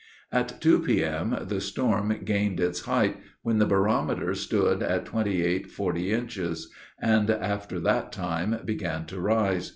At 0.31 0.59
two 0.61 0.79
P.M. 0.79 1.37
the 1.47 1.61
storm 1.61 2.21
gained 2.25 2.59
its 2.59 2.85
height, 2.85 3.17
when 3.43 3.59
the 3.59 3.67
barometer 3.67 4.33
stood 4.33 4.81
at 4.81 5.05
28.40 5.05 6.07
inches, 6.07 6.73
and, 6.99 7.29
after 7.29 7.79
that 7.81 8.11
time, 8.11 8.57
began 8.65 9.05
to 9.05 9.21
rise. 9.21 9.69